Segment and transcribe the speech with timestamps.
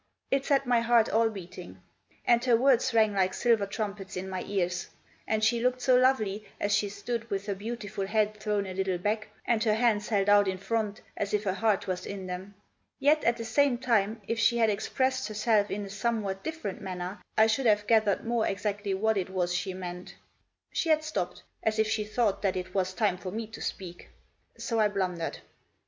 [0.31, 1.79] It set my heart all beating.
[2.25, 4.87] And her words rang like silver trumpets in my ears.
[5.27, 8.97] And she looked so lovely as she stood with her beautiful head thrown a little
[8.97, 12.55] back, and her hands held out in front as if her heart was in them.
[12.97, 17.21] Yet, at the same time, if she had expressed herself in a somewhat different manner,
[17.37, 20.15] I should have gathered more exactly what it was she meant.
[20.73, 24.09] She had stopped, as if she thought that it was time for me to speak.
[24.57, 25.41] So I blundered.